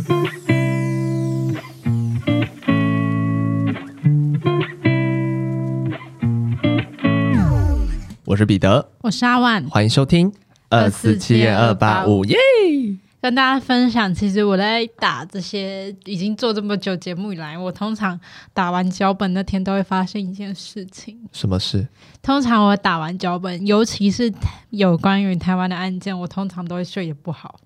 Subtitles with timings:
[8.24, 10.32] 我是彼得，我是阿万，欢迎收听
[10.68, 12.36] 二四七二八五耶。
[13.20, 18.18] 跟大家分享，其实我在打这些已经做这么久节目以来，我通常
[18.54, 21.18] 打完脚本那天都会发生一件事情。
[21.30, 21.86] 什么事？
[22.22, 24.32] 通常我打完脚本，尤其是
[24.70, 27.60] 有关于台湾的案件，我通常都会睡得不好。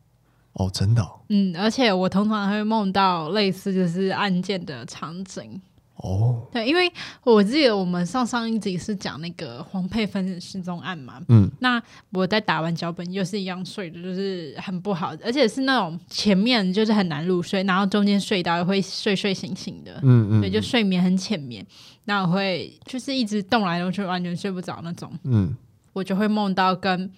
[0.55, 1.21] 哦，真的哦？
[1.29, 5.61] 嗯，而且我通常会梦到类似就是案件的场景。
[5.97, 21.65] 哦，对，因为我记得我们上上一集是讲那个黄佩芬失踪案嘛，嗯，那我在打完脚本又是一样睡的，就是很不好，而且是那种前面就是很难入睡，然后中间睡到会睡睡醒醒的，嗯嗯，对，就睡眠很浅眠，
[22.05, 25.57] 那我会就是一直动来动去，完全睡不着那种，嗯，
[25.93, 27.11] 我就会梦到跟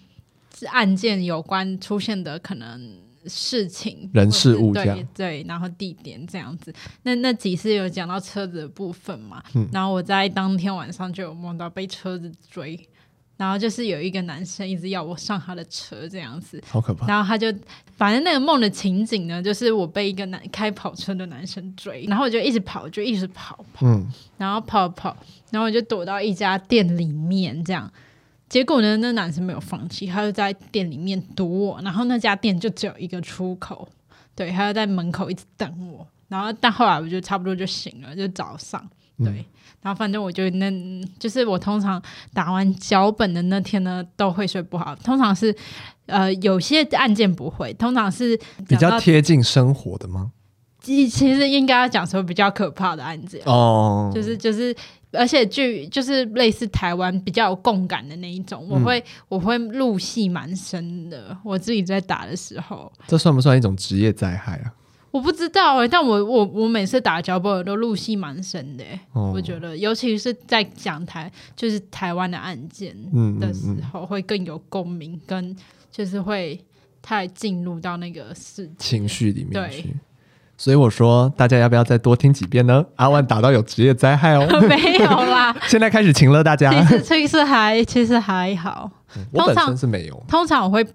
[0.67, 3.06] 案件有关出现的可能。
[3.27, 6.73] 事情、人事物这样，对对，然后地点这样子。
[7.03, 9.43] 那那几次有讲到车子的部分嘛？
[9.53, 12.79] 嗯，然后我在当天晚上就有梦到被车子追，
[13.35, 17.07] 然后就是有一个男生一直要我上他的车这样子，好可怕。
[17.07, 17.53] 然后他就
[17.95, 25.15] 反正那个梦的情景呢，就是我被一个男开跑车的男生追，然后我就一直跑，就一直跑跑，嗯，然后跑跑，
[25.51, 27.91] 然后我就躲到一家店里面这样。
[28.49, 31.81] 结果呢，那男生没有放弃，他就在店里面堵我。
[31.83, 33.87] 然后那家店就只有一个出口，
[34.33, 36.07] 对，他就在门口一直等我。
[36.29, 38.81] 然后但后来我就差不多就醒了，就早上，
[39.17, 39.27] 对。
[39.27, 39.45] 嗯、
[39.81, 40.71] 然后反正我就那，
[41.19, 42.01] 就是我通常
[42.33, 44.95] 打完脚本的那天呢，都会睡不好。
[44.95, 45.55] 通常是
[46.05, 50.31] 呃，有些案件不会，通常是比较贴近生活的吗？
[50.87, 54.75] 其其实应该要讲说比较可怕的案件哦，就是就是。
[55.13, 61.35] 而且剧就是类似台湾比较有共感的那一种，我会、嗯、我会入戏蛮深的。
[61.45, 64.73] 我自己在打的时候，这算不算一种职业灾害啊？
[65.09, 68.99] 我不知道哎、欸，但我我我每次打脚本都入戏蛮深的、欸。
[69.13, 72.93] 哦、我觉得，尤其是在讲台就是台湾的案件
[73.39, 75.55] 的时候，会更有共鸣，跟
[75.89, 76.59] 就是会
[77.01, 79.95] 太进入到那个事情绪里面去。
[80.57, 80.63] 对。
[80.63, 82.83] 所以我说，大家要不要再多听几遍呢？
[82.95, 85.55] 阿万打到有职业灾害哦， 没有啦。
[85.69, 86.71] 现在开始请了大家。
[86.83, 88.89] 其实其实还其实还好。
[89.15, 90.23] 嗯、我本身是没有。
[90.27, 90.85] 通常我会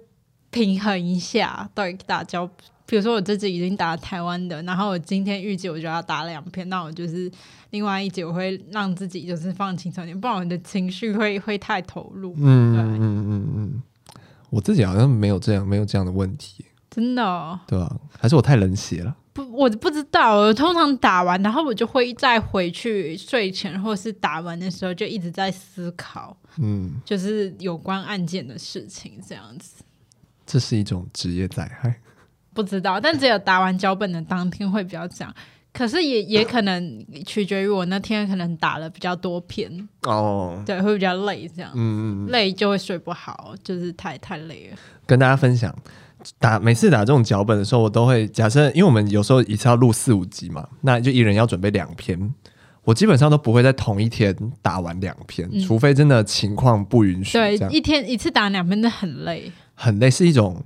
[0.50, 2.48] 平衡一下，对打交。
[2.84, 7.30] 比如说我这集已经打台湾的，然后我今天预计我就要打两篇，那我就是
[7.70, 12.34] 另外一集我会让自己就是放轻松点，不然我的情绪会 会太投入。
[12.36, 13.82] 嗯嗯嗯嗯。
[14.50, 16.66] 我自己好像没有这样没有这样的问题。
[16.90, 17.58] 真的、哦？
[17.66, 17.90] 对啊，
[18.20, 19.16] 还是我太冷血了？
[19.52, 20.36] 不，我不知道。
[20.36, 29.84] 我通常打完，然后我就会再回去睡前，或是打完的时候，就一直在思考，嗯，就是有关案件的事情，这样子。
[30.46, 32.00] 这是一种职业灾害？
[32.54, 35.34] 不知道，但只有打完脚本的当天会比较这样。
[35.72, 44.76] 可是也也可能取决于我那天可能打了比较多篇哦，对，会比较累，这样，嗯嗯，累就会睡不好，就是太太累了。
[45.06, 45.74] 跟大家分享。
[46.38, 52.34] 打每次打这种脚本的时候，我都会假设，因为我们有时候一次要录四五集嘛，那就一人要准备两篇。
[52.84, 57.38] 我基本上都不会在同一天打完两篇，嗯、除非真的情况不允许。
[57.38, 60.62] 对，一天一次打两篇，的很累，很累是一种。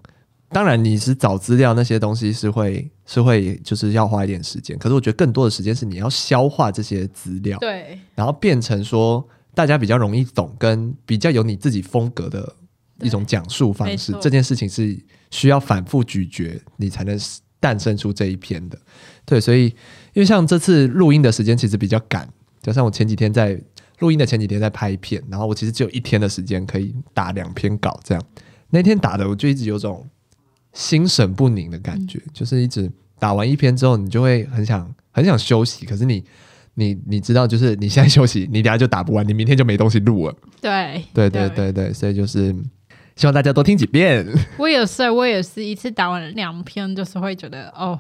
[0.49, 9.23] 当然，你是找资料那些东西是会是会就是要花一点时间，可是我觉得更多的时间是你要消化这些资料，对，然后变成说
[9.55, 12.55] 大家比较容易懂，跟比较有你自己风格的
[13.01, 14.13] 一种讲述方式。
[14.21, 14.99] 这件事情是。
[15.33, 17.19] 需要反复咀嚼，你才能
[17.59, 18.79] 诞生出这一篇的。
[19.25, 19.65] 对，所以
[20.13, 22.27] 因为像这次录音的时间其实比较赶，
[22.63, 23.61] 加上我前几天在
[23.99, 28.25] 录音的前几天在拍片，然后我其实只有一天的时间可以打两篇稿，这样
[28.71, 30.09] 那天打的我就一直有种
[30.73, 36.25] 心神不宁的感觉，嗯、就是一直打完一篇之后，你就会很想很想休息，可是你
[36.75, 40.35] 你你知道，就是你现在休息，你等下就打不完，你明天就没东西录了。
[40.61, 42.55] 对，对对对对，所以就是。
[43.17, 44.27] 希望大家多听几遍。
[44.59, 47.99] 我也是，我也是一次打完两篇，就是会觉得哦，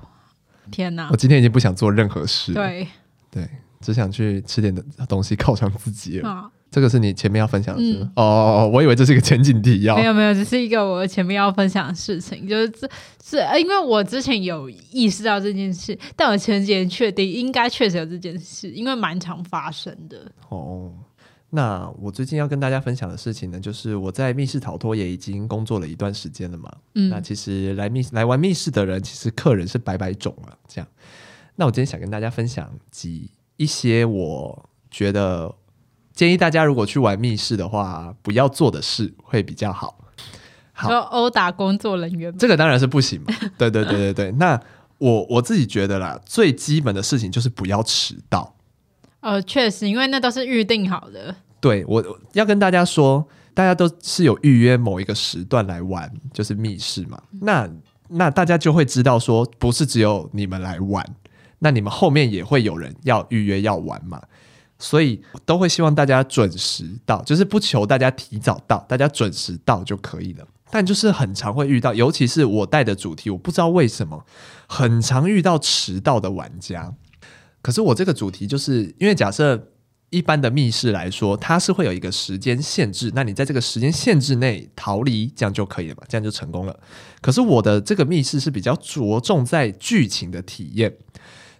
[0.71, 1.09] 天哪！
[1.11, 2.53] 我今天已经不想做任何事。
[2.53, 2.87] 对
[3.31, 3.49] 对，
[3.81, 6.23] 只想去吃点的东西犒赏自己
[6.71, 9.97] 这个是你前面要分享的事、嗯、哦，我以为这是一个前景提要。
[9.97, 12.87] 没有没有，只是一个我前面要分享的事情，就是这
[13.25, 20.31] 是因为我之前有意识到这件事，但我前几天确定应该确实有这件事，因为蛮常发生的。
[20.51, 20.93] 哦。
[21.57, 26.71] 那我最近要跟大家分享的事情呢，就是我在密室逃脱也已经工作了一段时间了嘛。
[26.95, 30.59] 嗯，那其实来密来玩密室的人，其实客人是百百种了。
[30.69, 30.87] 这样，
[31.55, 35.55] 那我今天想跟大家分享几一些我觉得
[36.13, 39.99] 建议大家如果去玩密室的话，不要做的事会比较好。
[40.73, 43.35] 好，就殴打工作人员，这个当然是不行嘛。
[43.57, 44.61] 对对对对对，那。
[44.99, 48.57] 我我自己觉得啦，最基本的事情就是不要迟到。
[49.21, 51.37] 呃，确实，因为那都是预定好的。
[51.67, 57.21] 对，我要跟大家说，大家都是有预约某一个时段来玩，就是密室嘛。
[57.41, 57.69] 那
[58.09, 61.05] 那大家就会知道说，不是只有你们来玩，
[61.59, 64.23] 那你们后面也会有人要预约要玩嘛。
[64.79, 70.47] 所以都会希望大家准时到，就是不求大家提早到，大家准时到就可以了。
[70.71, 74.25] 但就是很常会遇到，尤其是我带的主题，我不知道为什么
[74.69, 76.95] 很常遇到迟到的玩家。
[77.61, 79.73] 可是我这个主题就是因为假设
[80.11, 86.79] 一般的密室来说，它是会有一个时间限制，那你在这个时间限制内逃离，这样就可以了嘛，这样就成功了。
[87.21, 90.95] 可是我的这个密室是比较着重在剧情的体验，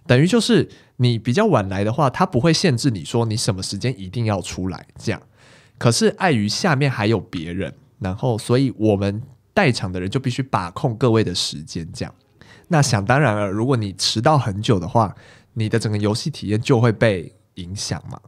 [0.05, 5.21] 等于就是你比较晚来的话，它不会限制你说你什么时间一定要出来这样。
[5.77, 7.73] 可是碍于下面还有别人。
[7.99, 9.23] 然后，所以我们
[9.55, 12.13] 带场的人就必须把控各位的时间，这样。
[12.67, 15.15] 那想当然了，如果你迟到很久的话，
[15.53, 18.19] 你的整个游戏体验就会被影响嘛。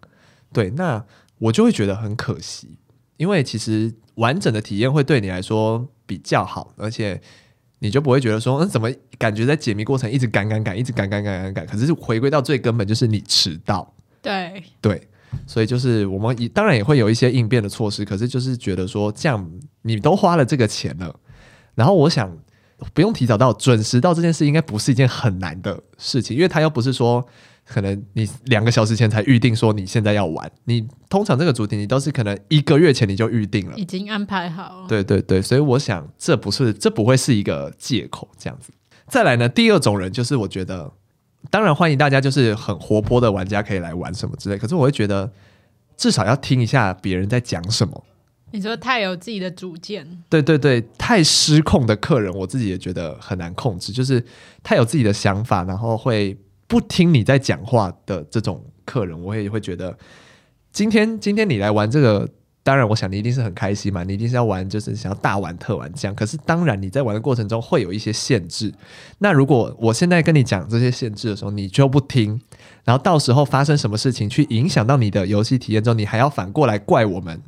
[0.54, 1.04] 对，那
[1.38, 2.78] 我就会觉得很可惜，
[3.18, 7.22] 因为其实完整的体验会对你来说比较好，而且
[7.80, 13.94] 你就不会觉得说，嗯，怎么感觉在解谜过程一直赶赶赶，一直赶赶赶赶赶，可是回归到最根本就是你迟到。
[14.22, 15.08] 对对。
[15.46, 19.48] 所以就是我们也当然也会有一些应变的措施，可是就是觉得说这样
[19.84, 21.16] 你都花了这个钱了，
[21.76, 22.36] 然后我想
[22.96, 27.24] 不用提早到，准时到这件事应该不是一件很难的事情，因为他又不是说
[27.70, 34.86] 可能你两个小时前才预定说你现在要玩，你通常这个主题你都是可能一个月前你就预定了，已经安排好。
[34.88, 38.72] 对对对，所以我想这不是这不会是一个借口这样子。
[39.08, 40.92] 再来呢，第二种人就是我觉得。
[41.50, 44.58] 当然欢迎大家，就是很活泼的玩家可以来玩什么之类。
[44.58, 45.32] 可是我会觉得，
[45.96, 48.04] 至少要听一下别人在讲什么。
[48.52, 53.94] 你说太有自己的主见，对对对，太失控的客人，我自己也觉得很难控制。
[53.94, 54.22] 就是
[54.62, 56.38] 太有自己的想法，然后会
[56.70, 59.98] 不听你在讲话的这种客人，我也会觉得，
[60.72, 62.30] 今天今天你来玩这个。
[62.62, 66.14] 当然，我想你一定是很开心嘛，你一定是要玩，就是想要大玩特玩这样。
[66.14, 68.72] 可是，当然你在玩的过程中会有一些限制。
[69.20, 72.40] 那如果我现在跟你讲这些限制的时候，你就不听，
[72.84, 77.42] 然后到时候发生什么事情去影响到你的游戏体验之后，你还要反过来怪我们。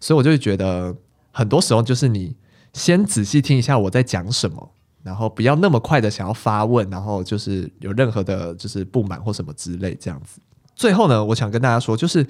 [0.00, 0.94] 所以我就会觉得，
[1.30, 2.36] 很多时候就是你
[2.74, 4.70] 先仔细听一下我在讲什么，
[5.02, 10.40] 然后不要那么快的想要发问，然后就是有任何的就是不满或什么之类这样子。
[10.74, 12.26] 最后呢，我想跟大家说，就是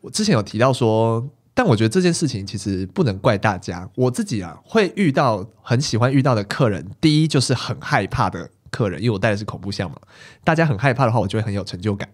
[0.00, 1.28] 我之前有提到说。
[1.58, 9.96] 但我觉得这件事情其实不能怪大家，我自己啊会遇到很喜欢遇到的客人，第一就是很害怕的客人，因为我带的是恐怖项嘛，
[10.44, 12.06] 大家很害怕的话，我就会很有成就感。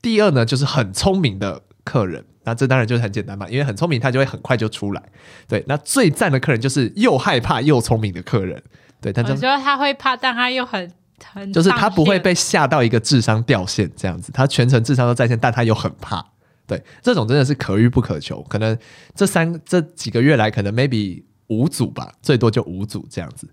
[0.00, 5.02] 第二呢，就是很聪明的客人，那这当然就是很简单嘛，因为很聪明，他就会很快就出来。
[5.46, 8.62] 对，那最赞的客人就是又害怕又聪明的客人。
[9.00, 10.92] 对，他就觉得他会怕，但他又很
[11.32, 16.24] 很，就是他不会被吓到一个智商掉线这样子，他全程智商都在线，但他又很怕。
[16.66, 18.42] 对，这种真的是可遇不可求。
[18.42, 18.76] 可能
[19.14, 23.48] 这三这几个月来，可能 maybe 五组吧，最多就五组这样子。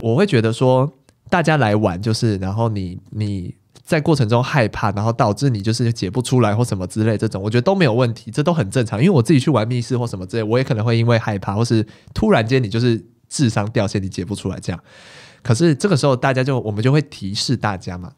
[0.00, 0.90] 我会觉得说，
[1.28, 8.98] 大家来玩就是，然后你你在过程中害怕，然后导致你就是解不出来或什么之类，这种我觉得都没有问题，这都很正常。
[8.98, 13.04] 因为我自己去玩密室或什么之类，我也可能会因为害怕，或是突然间你就是
[13.34, 14.80] 智商掉线，你解不出来这样。
[15.42, 18.12] 可是这个时候，大家就我们就会提示大家嘛。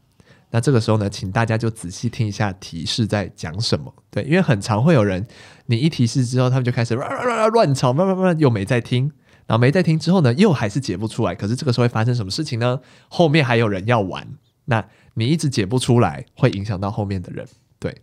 [0.51, 5.27] 那这个时候呢，请大家就仔细听一下提示在讲什么，对，因为很常会有人，
[5.67, 9.11] 你一提示之后，他们就开始乱乱 乱吵，慢慢慢慢又没在听，
[9.47, 11.35] 然后没在听之后呢，又还是解不出来。
[11.35, 12.79] 可是这个时候会发生什么事情呢？
[13.09, 14.29] 后面还有人要玩，
[14.67, 17.47] 那你一直解不出来，会影响到后面的人，
[17.79, 18.03] 对。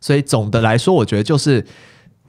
[0.00, 1.64] 所以总的来说，我觉得就是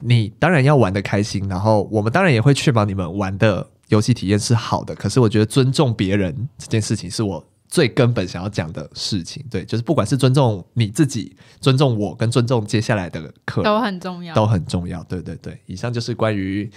[0.00, 4.94] 你当然要玩得开心，然后我们当然也会确保你们玩的游戏体验是好的。
[4.94, 7.44] 可是我觉得尊重别人这件事情是我。
[7.68, 15.02] 最根本想要讲的事情，对，就是不管是尊重你自己、尊重我跟尊重接下来的课都很重要，都很重要。
[15.02, 16.70] 对对对，以上就是关于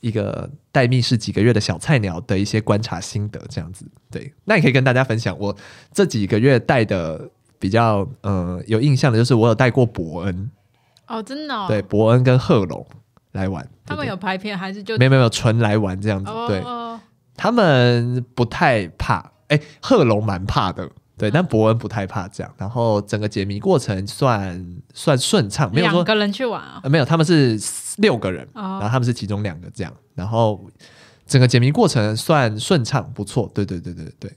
[0.00, 3.84] 一个待密室几个月的小菜鸟的一些观察心得，这样子。
[4.08, 5.54] 对，那也可以跟大家分享，我
[5.92, 10.50] 这几个月带的比较呃有印象的，就是我有带过伯恩
[11.08, 12.86] 哦，真的、哦，对，伯恩跟贺龙
[13.36, 16.28] 来玩，他们有拍片还是就没有没有纯来玩这样子？
[16.28, 16.60] 哦、对，
[17.36, 19.30] 他们不太怕。
[19.48, 22.52] 哎，贺龙蛮怕的，对，但伯恩不太怕这样。
[22.58, 27.56] 然后整个解谜过程算算顺畅，没有说两个人去玩啊、呃，没有，他们是
[27.98, 29.92] 六个人，哦、然后他们是其中两个这样。
[30.16, 30.68] 然后
[31.28, 34.32] 整个解谜过程算顺畅，不错，对对对对对。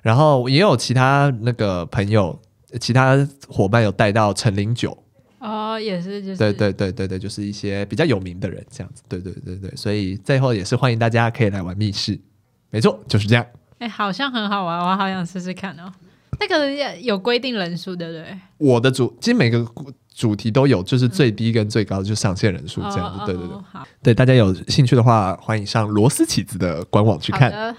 [0.00, 2.40] 然后也有其他那个朋友，
[2.80, 4.96] 其他伙伴有带到陈零九，
[5.44, 9.70] 哦，也是就是，对对对对对，就是一些比较有名的人这样子，对对对对。
[9.76, 12.18] 所以最后也是欢迎大家可以来玩密室，
[12.70, 13.44] 没错，就是这样。
[13.78, 15.92] 哎，好像很好玩，我好想试试看哦。
[16.40, 18.24] 那个有规定人数，对不对？
[18.56, 19.64] 我的主其实每个
[20.14, 23.18] 主题都有，就是最低跟最高，就上限人数这样子。
[23.20, 27.76] 嗯、对对对，哦、好，对大家有兴趣的话，欢迎上罗斯起子的官网去看。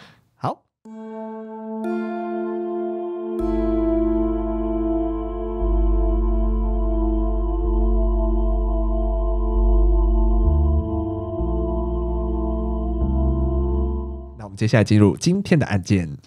[14.55, 16.17] 接下来进入今天的案件。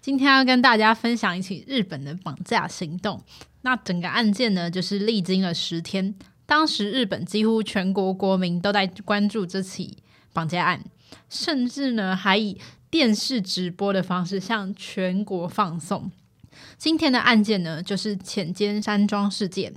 [0.00, 3.22] 今天要跟大家分享一起日本的绑架行动。
[3.62, 6.14] 那整个案件呢，就是历经了十天，
[6.46, 9.98] 当时日本几乎全国国民都在关注这起
[10.32, 10.84] 绑架案，
[11.28, 16.10] 甚至呢还以电视直播的方式向全国放送。
[16.78, 19.74] 今天的案件呢，就是浅间山庄事件。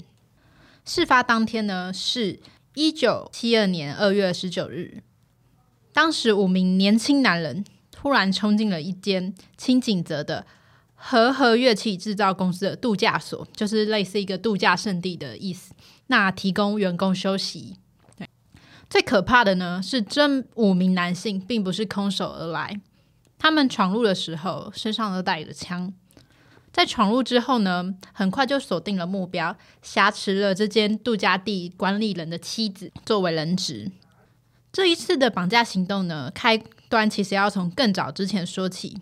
[0.85, 2.39] 事发当天呢，是
[2.75, 5.03] 一九七二年二月十九日，
[5.91, 7.65] 当时五名年轻男人。
[8.01, 10.43] 突然冲进了一间清井泽的
[10.95, 15.75] 和和乐器制造公司的度假所，就是类似一个度假胜地的意思。
[16.07, 17.77] 那提供员工休息。
[18.17, 18.27] 对，
[18.89, 22.81] 最可怕的呢是这五名男性并不是空手而来，
[23.37, 25.93] 他们闯入的时候身上都带着枪。
[26.73, 33.91] 在闯入之后呢，很快就锁定了目标，挟持了这间度假地管理人的妻子作为人质。
[34.71, 36.57] 这一次的绑架行动呢，开
[36.89, 38.97] 端其实要从更早之前说起。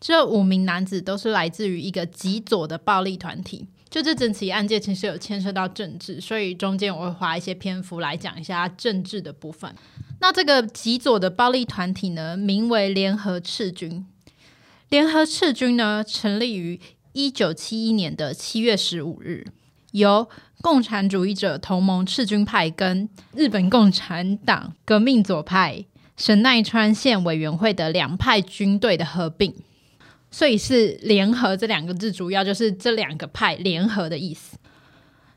[0.00, 3.66] 这五名男子都是来自于一个极左的暴力团体。
[3.90, 9.74] 就这整起案件其实有牵涉到政治，所以中间我会花一些篇幅来讲一下政治的部分。
[10.20, 14.06] 那这个极左的暴力团体呢，名为联合赤军。
[14.88, 16.80] 联合赤军呢，成立于
[17.12, 19.46] 一九七一年的七月十五日，
[19.92, 20.28] 由
[20.60, 25.84] 共产主义者同盟赤军派跟日本共产党革命左派
[26.16, 29.54] 神奈川县委员会的两派军队的合并，
[30.30, 34.58] 所以是联合这两个字，主要就是这两个派联合的意思。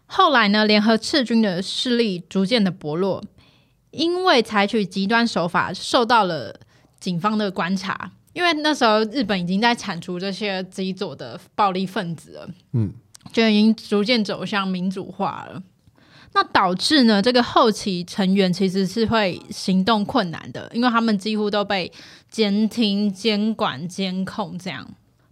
[0.05, 3.23] 后来呢，联合赤军的势力逐渐的薄弱，
[3.91, 6.59] 因为采取极端手法，受到了
[6.99, 8.11] 警方的观察。
[8.33, 12.93] 因为那时候日本已经在铲除这些极左的暴力分子了，嗯。
[13.31, 15.63] 就已经逐渐走向民主化了，
[16.33, 21.91] 那导致呢，这个后期成员其实是会行动困难的，因为他们几乎都被
[22.29, 24.87] 监听、监管、监控这样。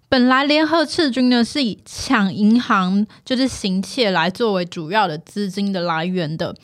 [0.10, 6.56] 本来联合赤军呢是以抢银行，就是行窃来作为主要的资金的来源的。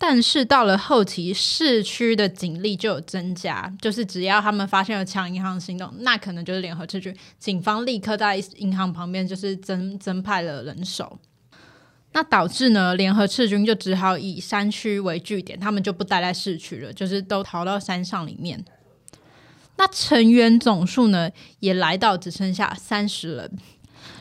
[0.00, 11.18] 但是到了后期，市区的警力就有增加，就是只要他们发现了抢银行行动，那可能就是联合赤军，警方立刻在银行旁边就是增增派了人手，
[12.12, 18.64] 那导致呢，联合赤军就只好以山区为据点，他们就不待在市区了，就是都逃到山上里面。
[19.76, 21.28] 那成员总数呢，
[21.58, 23.58] 也来到只剩下三十人。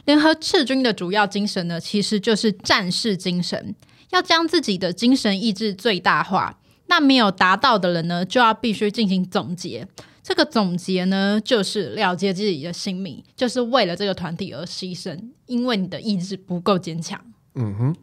[0.05, 3.75] 联合赤军的主要精神呢，其实就是战士精神。
[4.11, 9.87] 要将自己的精神意志最大化，那没有达到的人呢，就要必须进行总结。
[10.23, 17.19] 这个总结呢，就是了结自己的性命，就是为了这个团体而牺牲，因为你的意志不够坚强。
[17.55, 17.95] 嗯哼，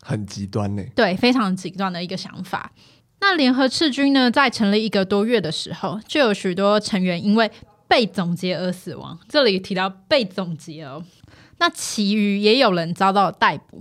[0.00, 0.82] 很极端呢。
[0.94, 2.72] 对，非常极端的一个想法。
[3.20, 7.50] 那联合赤军呢，在成立一个多月的时候，就有许多成员因为
[7.88, 9.18] 被总结而死亡。
[9.28, 11.02] 这里提到被总结哦，
[11.58, 13.80] 那其余也有人遭到逮捕。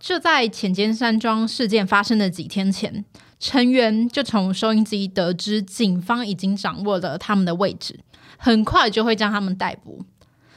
[0.00, 3.04] 就在浅间山庄事件发生的几天前，
[3.40, 7.98] 成员就从收音机得知警方已经掌握了他们的位置，
[8.36, 10.04] 很快就会将他们逮捕。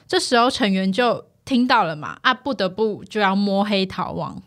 [0.07, 4.41] 这时候成员就听到了嘛，啊，不得不就要摸黑逃亡。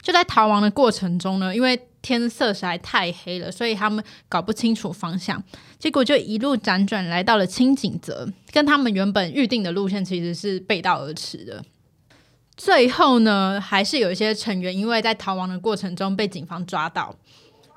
[0.00, 5.42] 就在逃亡的过程中呢，因为天色实在太黑了，所以他们搞不清楚方向，
[5.78, 11.64] 结果就一路辗转来到了清井泽，跟他们原本预定的路线其实是背道而驰的。
[12.56, 17.14] 最后呢，还是有一些成员因为在逃亡的过程中被警方抓到，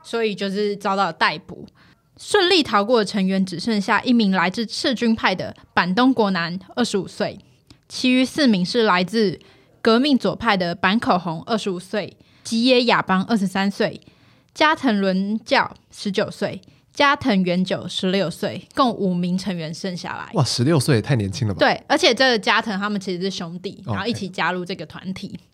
[0.01, 1.67] 所以就是遭到逮捕。
[2.17, 7.37] 顺利逃过的成员只剩下一名来自赤军派的坂东国男，二十五岁；
[7.87, 9.39] 其余四名是来自
[9.81, 14.01] 革命左派的坂口红，二十五岁；吉野亚邦，二十三岁；
[14.53, 16.61] 加藤伦教，十九岁。
[16.93, 20.29] 加藤元九十六岁，共五名成员剩下来。
[20.33, 21.59] 哇，十六岁也太年轻了吧？
[21.59, 25.29] 对，而且这个加藤他们其实是兄弟，然后一起加入这个团体。
[25.29, 25.45] Okay.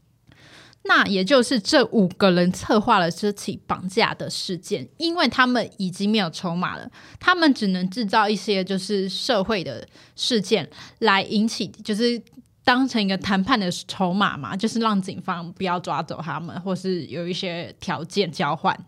[0.88, 6.88] 那也就是这五个人策划了这起绑架的事件，因为他们已经没有筹码了，
[7.20, 12.22] 他们只能制造一些就是社会的事件来引起，就是
[12.63, 18.80] 当成一个谈判的筹码嘛，就是让警方不要抓走他们，或是有一些条件交换。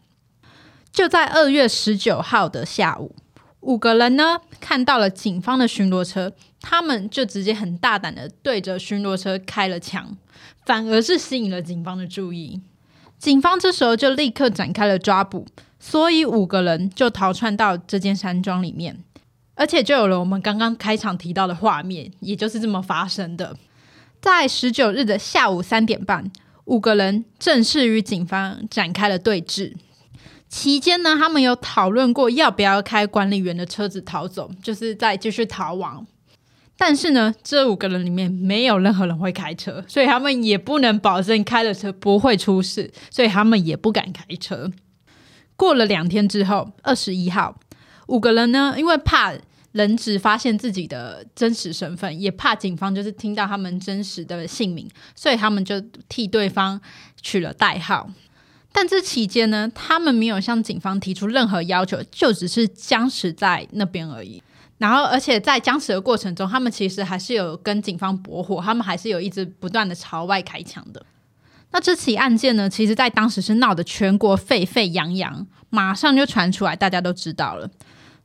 [0.97, 3.15] 就在二月十九号的下午，
[3.59, 10.17] 五个人呢看到了警方的巡逻车，他们就直接很大胆的对着巡逻车开了枪，
[10.65, 12.59] 反而是吸引了警方的注意。
[13.19, 15.45] 警方这时候就立刻展开了抓捕，
[15.79, 18.97] 所以五个人就逃窜到这间山庄里面，
[19.53, 23.55] 而且就有了我们刚刚开场提到的画面，也就是这么发生的。
[24.19, 26.31] 在十九日的下午三点半，
[26.65, 29.75] 五个人正式与警方展开了对峙。
[30.49, 36.05] 期间呢，他们有讨论过要不要开管理员的车子逃走，就是再继续逃亡。
[36.77, 44.71] 但是呢，这五个人里面没有任何人会开车，所以他们也不能保证开了车不会出事，所以他们也不敢开车。
[45.55, 47.59] 过了两天之后，二十一号，
[48.07, 49.33] 五个人呢，因为怕
[49.71, 56.79] 人质发现自己的真实身份，也怕警方就是听到他们真实的姓名，所以他们就替对方
[57.21, 58.07] 取了代号。
[58.79, 64.43] 但这期间呢，他们没有向警方提出任何要求，就只是僵持在那边而已。
[64.77, 71.03] 然后，而且在僵持的过程中，他们其实还是有跟警方搏火，他们还是有一直不断的朝外开枪的。
[71.71, 77.67] 那这起案件呢，其实在当时是闹得全国沸沸扬扬，马上就传出来，大家都知道了。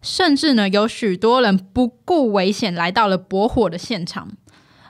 [0.02, 4.28] 甚至呢，有许多人不顾危险来到了驳火的现场。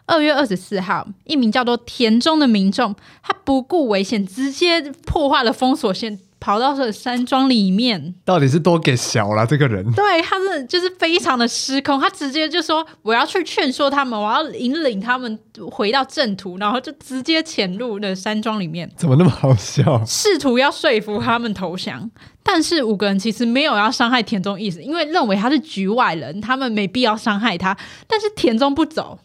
[0.06, 8.14] 二月二十四号，一名叫做田中的民众，他不顾危险，直接破坏了封锁线，跑到这山庄里面。
[8.24, 9.90] 到底是多给小了这个人？
[9.92, 15.38] 对，他是就是非常的失控，他直接就说：“我要去劝说他们，我要引领他们
[15.70, 18.90] 回到正途。”然后就直接潜入了山庄里面。
[18.96, 20.04] 怎么那么好笑？
[20.04, 22.10] 试图要说服他们投降，
[22.42, 27.74] 但是五个人其实没有要伤害田中意思，因为认为他是局外人，他们没必要伤害他。
[28.08, 29.18] 但是田中不走。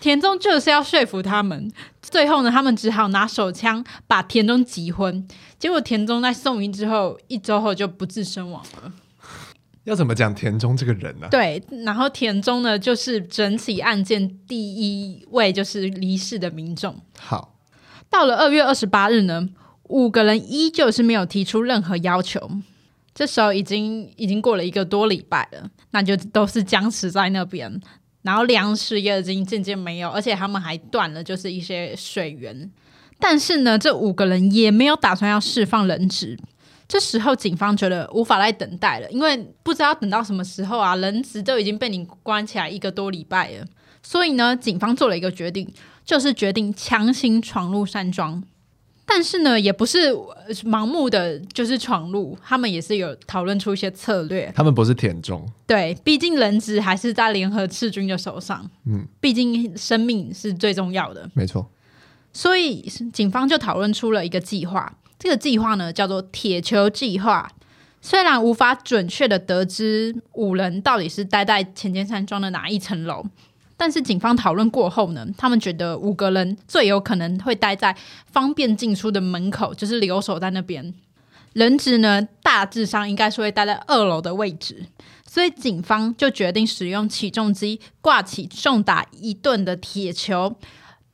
[0.00, 5.28] 田中就是要说服他们，最后呢，他们只好拿手枪把田中击昏。
[5.58, 8.92] 结果田中在送医之后，一周后就不治身亡了。
[9.84, 11.30] 要怎么讲田中这个人呢、啊？
[11.30, 16.96] 对，然后田中呢，就是整起案件第一位就是离世的民众。
[17.18, 17.54] 好，
[18.08, 19.48] 到了二月二十八日呢，
[19.84, 22.50] 五个人依旧是没有提出任何要求。
[23.12, 27.80] 这时候已经已经过了一个多礼拜了，那就都是僵持在那边。
[28.22, 32.70] 然后粮食也已经渐渐没有，而且他们还断了，就是一些水源。
[33.18, 36.38] 但是呢，这五个人也没有打算要释放人质。
[36.88, 43.64] 这时候警方觉得无法再等待了，因为不知道等到什么时候啊，人质都已经被你关起来一个多礼拜了。
[44.02, 45.72] 所以呢，警方做了一个决定，
[46.04, 48.42] 就是决定强行闯入山庄。
[49.12, 50.14] 但是呢，也不是
[50.64, 54.50] 盲目的就是闯入，他们也是有讨论出一些策略。
[54.54, 58.70] 他们不是田中，对，毕竟人质还是在联合赤军的手上。
[58.86, 61.28] 嗯，毕竟生命是最重要的。
[61.34, 61.68] 没错。
[62.32, 67.50] 所以警方就讨论出了一个计划，这个计划呢叫做“铁球计划”。
[68.00, 73.22] 虽然无法准确的得知五人到底是待在浅间山庄的哪一层楼。
[73.80, 77.96] 但是警方讨论过后呢，他们觉得五个人最有可能会待在
[78.30, 80.92] 方便进出的门口，就是留守在那边。
[81.54, 84.84] 人质呢，大致上应该是会待在二楼的位置，
[85.26, 90.54] 所以警方就决定使用起重机挂起重达一吨的铁球，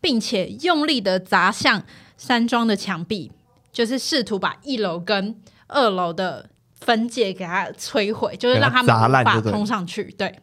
[0.01, 1.85] 并且用力的砸向
[2.17, 3.31] 山庄的墙壁，
[3.71, 5.37] 就是试图把一楼跟
[5.69, 6.51] 二楼的
[6.81, 10.13] 分界给它摧毁，就是让他们无法通上去。
[10.19, 10.41] 对。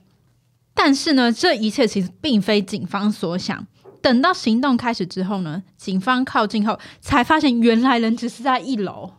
[0.73, 3.65] 但是呢，这一切其实并非警方所想。
[4.01, 9.13] 等到行动开始之后呢，警方靠近后才发现，原来人只是在一楼。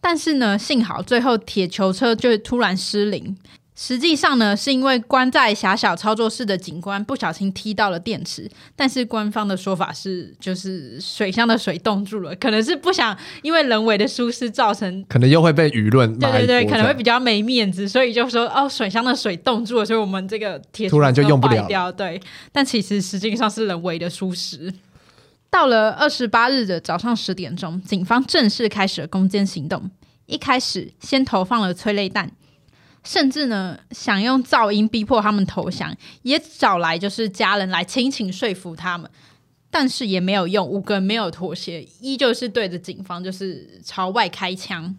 [0.00, 3.36] 但是呢，幸好最后铁球车就突然失灵。
[3.76, 22.20] 实际上呢，是因为关在狭小操作室的警官不小心踢到了电池，但是官方的说法是，就是水箱的水冻住了，可能是不想因为人为的疏失造成，可能又会被舆论对对对，可能会比较没面子，所以就说哦，水箱的水冻住了，所以我们这个铁突然就用不了，对，
[22.52, 24.72] 但其实实际上是人为的疏失。
[25.50, 29.90] 到了二十八日的早上十点钟，警方正式开始了攻坚行动，
[30.26, 32.30] 一开始先投放了催泪弹。
[33.04, 39.08] 甚至呢，想用噪音逼迫他们投降，也找来就是家人来亲情说服他们，
[39.70, 44.96] 但是也没有用，五个没有妥协，依旧是对着警方就是朝外开枪。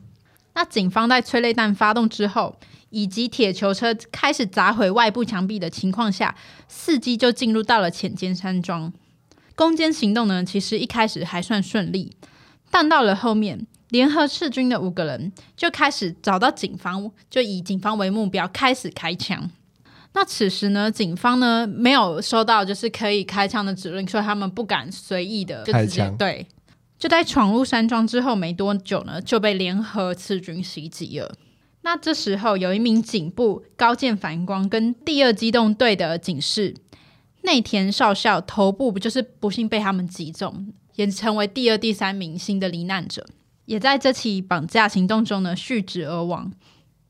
[0.53, 2.55] 那警方在催泪弹发动之后，
[2.91, 6.35] 以及铁球车开始砸毁外部墙壁的情况下，
[6.71, 8.93] 伺机就进入到了浅间山庄。
[9.55, 12.15] 攻坚行动呢，其实一开始还算顺利，
[12.69, 13.65] 但到了后面。
[13.89, 19.49] 联合赤军的五个人就开始找到警方，就以警方为目标开始开枪。
[20.13, 26.17] 那此时呢，警方呢没有收到就是可以开枪的指令，所以他们不敢随意的就直接开枪。
[26.17, 26.47] 对，
[26.97, 31.35] 就在闯入山庄之后没多久呢，就被联合赤军袭击了。
[31.81, 36.73] 那这时候有一名警部高见繁光跟第二机动队的警士
[37.43, 43.27] 内田少校头部不就是不幸被他们击中，也成为第二、第三名新的罹难者，
[43.65, 46.51] 也在这起绑架行动中呢殉职而亡。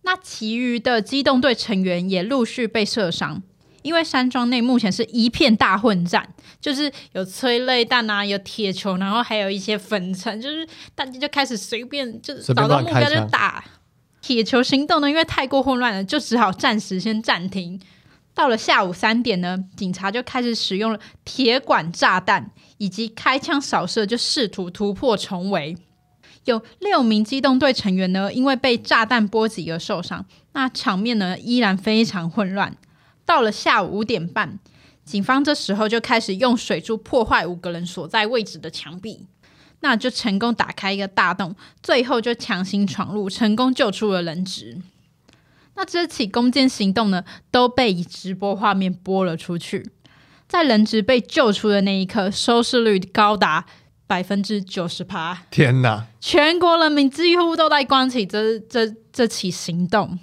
[0.04, 3.42] 那其余的机动队成员也陆续被射伤。
[3.82, 6.28] 因为山庄内目前是一片大混战，
[6.60, 13.64] 就是有催泪弹啊，有铁球，然后还有一些粉尘，就是大家就开始随便就是找到目标就打。
[14.24, 17.80] 铁球行动呢，因为太过混乱了，就只好暂时先暂停。
[18.34, 25.78] 到了下午三点呢，警察就开始使用了铁管炸弹以及开枪扫射，就试图突破重围。
[26.46, 30.26] 有六名机动队成员呢，因为被炸弹波及而受伤。
[30.54, 32.76] 那场面呢，依然非常混乱。
[33.26, 34.60] 到了下午五点半，
[35.04, 39.26] 警方这时候就开始用水柱破坏五个人所在位置的墙壁，
[39.80, 44.78] 那就成功打开一个大洞，最后就强行闯入，成功救出了人质。
[45.74, 49.92] 那这起攻坚行动呢，都被以直播画面播了出去。
[50.48, 53.66] 在人质被救出的那一刻，收视率高达
[54.08, 55.44] 百分之九十趴。
[55.50, 56.06] 天哪！
[56.20, 60.18] 全国人民几乎都在关起这这这起行动。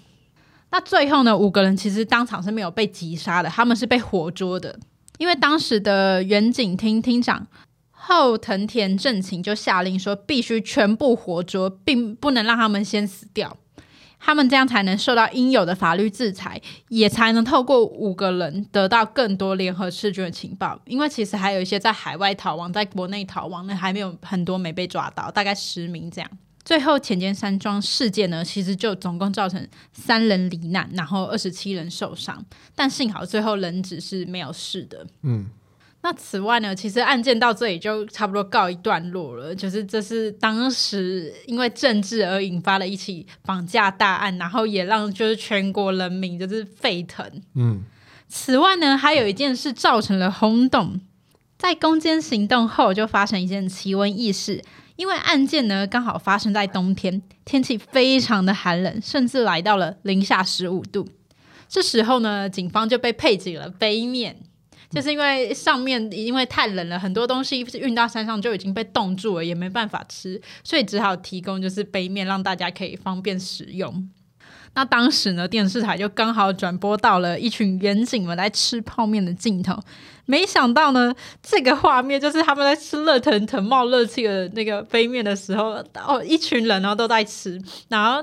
[0.71, 4.79] 那最后呢，五个人其实当场是没有被击杀的，他们是被活捉的。
[5.19, 7.47] 因为当时的远景厅厅长
[7.91, 13.57] 后藤田正晴就下令说，必须全部活捉，并不能让他们先死掉，
[14.25, 20.81] 他们这样才能受到应有的法律制裁，也才能透过五个人得到更多联合赤军的情报。
[20.85, 26.31] 因为其实还有一些在海外逃亡，在国内逃亡的还没有很多没被抓到，大概十名这样。
[26.65, 32.45] 最后，浅间山庄事件呢，其实就总共造成三人罹难，然后二十七人受伤，
[32.77, 35.05] 但幸好最后人质是没有事的。
[35.23, 35.47] 嗯，
[36.05, 39.55] 那此外呢，其实案件到这里就差不多告一段落了。
[39.55, 47.25] 就是这是当时因为政治而引发了一起绑架大案，然后也让就是全国人民就是沸腾。
[47.55, 47.83] 嗯，
[48.29, 51.01] 此外呢，还有一件事造成了轰动，
[51.57, 54.61] 在攻坚行动后就发生一件奇闻异事。
[54.97, 61.09] 因为案件呢，刚好发生在冬天，天气非常的寒冷，甚至来到了零下十五度。
[61.67, 64.37] 这时候呢，警方就被配给了杯面，
[64.93, 74.11] 就是因为上面因为太冷了，很多东西运到山上就已经被冻住了，也没办法吃，所以只好提供就是杯面，让大家可以方便使用。
[74.75, 79.79] 那当时呢，电视台就刚好转播到了一群员警们来吃泡面的镜头。
[80.27, 88.23] 没想到呢，这个画面就是他们在吃热腾腾冒热气的那个杯面的时候，哦，一群人然后都在吃，然后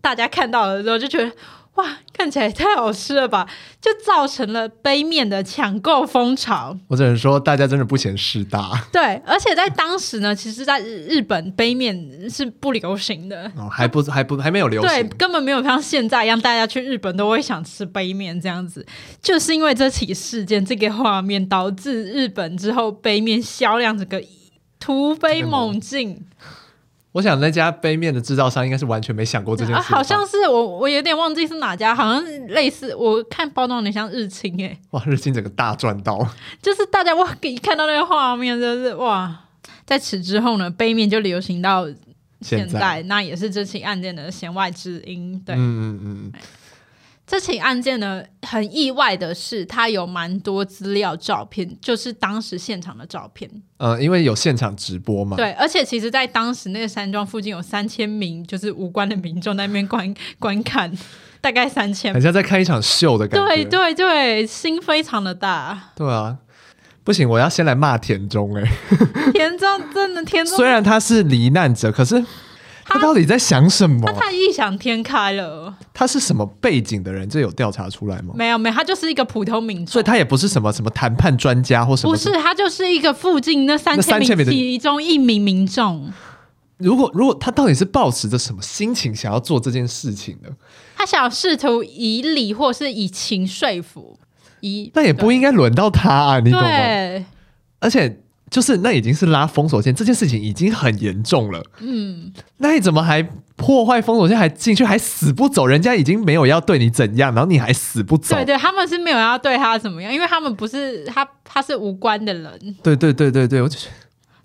[0.00, 1.30] 大家看到了之后就觉得。
[1.74, 3.48] 哇，看起来太好吃了吧！
[3.80, 6.76] 就造成了杯面的抢购风潮。
[6.88, 8.86] 我只能说，大家真的不嫌事大。
[8.92, 18.84] 对，而且在当时呢，其实，在日本杯面是不流行的，哦、还不还不还没有流行，对，根本没有像现在一样，大家去日本都会想吃杯面这样子。
[19.22, 24.22] 就是因为这起事件，这个画面导致日本之后杯面销量整个
[24.78, 26.26] 突飞猛进。
[27.12, 29.96] 我想那家杯面的制造商应该是完全没想过这件事，啊。
[29.96, 32.94] 好像是我，我有点忘记是哪家，好像是类似。
[32.94, 34.78] 我看包装有点像日清诶、欸。
[34.92, 36.24] 哇，日清整个大赚到。
[36.62, 39.40] 就是大家哇，一看到那个画面，就是哇。
[39.84, 41.84] 在此之后呢，杯面就流行到
[42.42, 45.42] 现在，现在那也是这起案件的弦外之音。
[45.44, 46.32] 对，嗯嗯嗯。
[47.30, 53.48] 这起案件呢，很意外的是，它有蛮多资料照片，就是当时现场的照片。
[53.76, 55.36] 呃，因为有现场直播嘛。
[55.36, 60.92] 对，而且其实，在当时那个山庄附近有三千名就是无关的民众在那边观观看，
[61.40, 62.12] 大概三千。
[62.12, 63.46] 好像在看一场秀的感觉。
[63.46, 65.92] 对对对，心非常的大。
[65.94, 66.36] 对啊，
[67.04, 69.30] 不行，我要先来骂田中哎、欸。
[69.30, 72.24] 田中真的田中， 虽然他是罹难者，可是。
[72.90, 74.04] 他到底在想什么？
[74.04, 75.74] 他太异想天开了。
[75.94, 77.28] 他是什么背景的人？
[77.28, 78.34] 这有调查出来吗？
[78.36, 82.12] 没有，没有，他就是一个普通民众，所以他也不是什么什么谈判专家或什么。
[82.12, 86.12] 不是，他就是一个附近那三千名其中一名民众。
[86.78, 90.48] 如果如果他到底是抱持着什么心情想要做这件事情呢？
[90.96, 94.18] 他想要试图以理或是以情说服，
[94.60, 96.68] 以那也不应该轮到他啊，你懂吗？
[97.78, 98.20] 而且。
[98.50, 101.62] 就是那已经是拉封锁线，这件事情已经很严重了。
[101.78, 103.22] 嗯，那你怎么还
[103.54, 105.66] 破坏封锁线，还进去，还死不走？
[105.66, 108.34] 人家已经没有要对你怎样，然后你还死不走？
[108.34, 112.76] 对对，他们是没有要对他怎么样，因为他们不是他，他是无关的人。
[112.82, 113.94] 对对对对对，我就觉得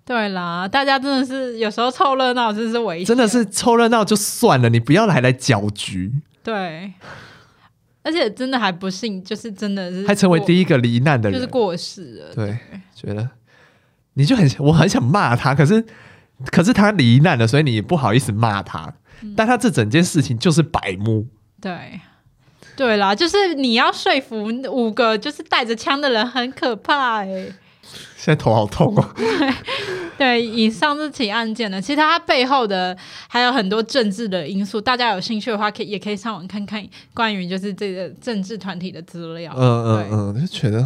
[0.05, 3.05] 对啦，大家真的是有时候凑热闹，真是危险。
[3.05, 6.11] 真的是凑热闹就算了，你不要来来搅局。
[6.43, 6.93] 对，
[8.03, 12.35] 而且真的还不幸，就是真的是还成为第一个罹难的人，就是过世了。
[12.35, 12.57] 对，对
[12.93, 13.27] 觉得。
[14.15, 15.85] 你就很， 我很想骂他，可是
[16.51, 18.93] 可是他罹难了，所以你不好意思骂他。
[19.21, 21.25] 嗯、但他这整件事情就是白目。
[21.61, 22.01] 对，
[22.75, 27.53] 对啦，就是你要说服五个就是带着枪的人很可怕哎、欸。
[28.17, 29.09] 现在头好痛哦。
[29.15, 29.53] 对，
[30.17, 32.97] 对，以上这起案件呢，其实它背后的
[33.29, 39.53] 还有很多政治的因素，大家有兴趣的话，可以也可以上网看看关于就是这个政治团体的资料。
[39.55, 40.85] 嗯嗯嗯，就觉得。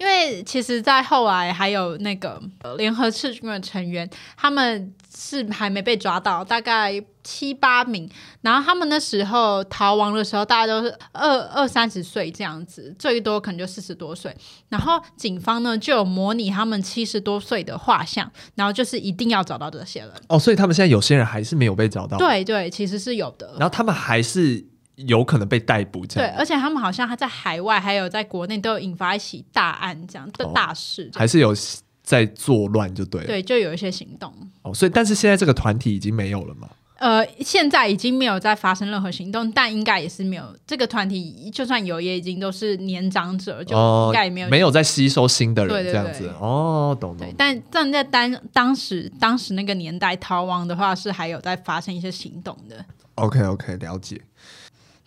[0.00, 2.40] 因为其实，在后来还有那个
[2.78, 6.90] 联合赤军的成员，他们是还没被抓到，大概
[7.22, 8.08] 七八名。
[8.40, 14.34] 然后他们那时候逃亡的时候，大家都是二二三十岁这样子，最多可能就四十多岁。
[14.70, 20.10] 然后警方呢就有模拟他们七十多岁的画像，然后就是一定要找到这些人。
[20.30, 22.16] 哦，所以他们现在有些人还是没有被找到。
[22.16, 23.54] 对对，其实是有的。
[23.58, 24.69] 然后他们还是。
[25.06, 26.30] 有可能被逮捕，这样。
[26.30, 31.54] 对，而且他们好像还在海外，还有在国内都有引发一起大案，这样的大事，还是有
[32.02, 33.26] 在作乱，就对了。
[33.26, 34.32] 对，就有一些行动。
[34.62, 36.68] 哦，所以，但是现在这个团体已经没有了吗？
[36.98, 43.74] 呃，现在已经没有再发生任何行动，但应该也是没有这个团体，就算有，也已经都是年长者，就
[44.08, 46.28] 应该也没有、哦、没有在吸收新的人，对对对这样子。
[46.38, 47.26] 哦，懂懂。
[47.38, 52.84] 但但在当当时当时那个年代逃亡的话，是还有在发生一些行动的。
[53.14, 54.20] OK OK，了解。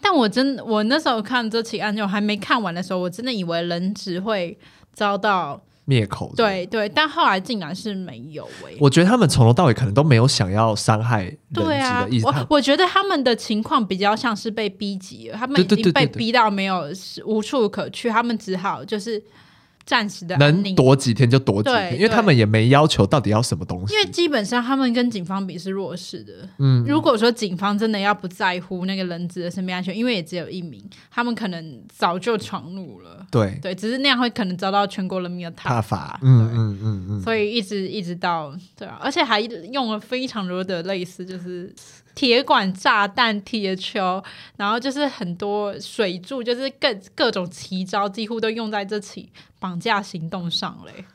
[0.04, 4.56] 但我真，我那时候看这起案件，我还没看完的时候，我真的以为人质会
[4.94, 6.34] 遭到灭口。
[6.36, 8.78] 对对，但后来竟然是没有诶、欸。
[8.80, 12.26] 我觉得他们从头到尾可能都没有想要伤害人质的意思。
[12.26, 16.84] 对啊，我我觉得他们的情况比较像是被逼急了，他们已经被逼到没有
[17.26, 19.24] 无处可去，他们只好就是。
[19.86, 23.94] 暂时的能躲几天就躲几天，因为他们也没要求到底要什么东西。
[23.94, 26.48] 因为基本上他们跟警方比是弱势的。
[26.58, 33.26] 嗯，如果说警方真的要不在乎那个人质的生命安全，因为也只有一名，他们可能早就闯入了。
[33.30, 36.20] 对对，只是那样会可能遭到全国人民的挞伐。
[36.22, 37.22] 嗯嗯嗯嗯。
[37.22, 41.74] 所以一直一直到对啊，而且还用了非常多的类似，就是。
[42.16, 44.24] 铁管、炸弹、铁球，
[44.58, 51.06] 然后就是很多水柱，就是各各种奇招，几乎都用在这起绑架行动上嘞。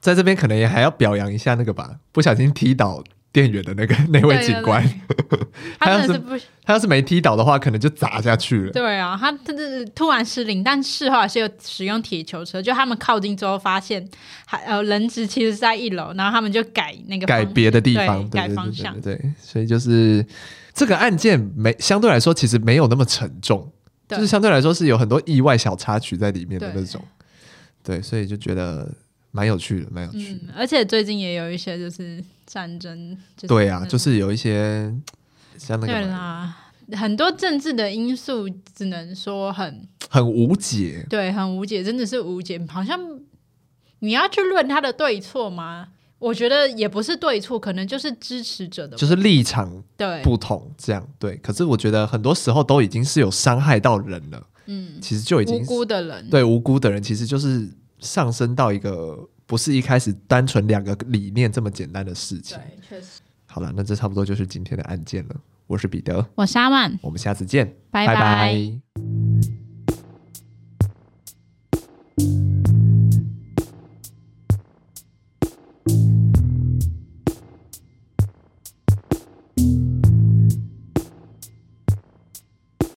[0.00, 4.82] 在这边可能也还要表扬一下那个吧，不小心踢倒店员的那个 那位警官。
[5.78, 8.72] 他真的是不，他要是没踢倒的话，可能就砸下去了。
[8.72, 12.60] 对啊，他他是突然失灵，但事后还是有使用铁球车。
[12.60, 14.06] 就他们靠近之后，发现
[14.44, 19.00] 还呃人质其实是在一楼，然后他们就改那个改别的地方，改方向。
[19.00, 20.24] 对，所以就是
[20.74, 23.72] 这个案件没相对来说其实没有那么沉重，
[24.08, 27.02] 就是相对来说是有很多意外小插曲在里面的那种。
[27.82, 28.88] 对，对，所以就觉得
[29.32, 30.40] 蛮有趣的，蛮有趣的。
[30.46, 34.94] 嗯，而且最近也有一些就是战争，就是、对啊，就是有一些。
[35.58, 36.56] 像那个对啦，
[36.92, 41.06] 很多政治的因素，只能说很很无解。
[41.08, 42.60] 对，很无解，真的是无解。
[42.68, 42.98] 好像
[44.00, 45.88] 你要去论他的对错吗？
[46.18, 51.36] 我觉得也不是对错，可能就是支持者的，就是立场对不同这样对。
[51.36, 57.70] 可是我觉得很多时候都已经是有伤害到人了，嗯，其实就已经无辜的人，对无辜的人，其实就是
[58.02, 62.58] 上升到一个不是一开始单纯两个理念这么简单的事情。
[62.58, 63.20] 对，确实。
[63.46, 65.36] 好了，那这差不多就是今天的案件了。
[65.66, 68.14] 我是彼得，我是阿曼，我们下次见，拜拜。
[68.14, 69.01] 拜拜。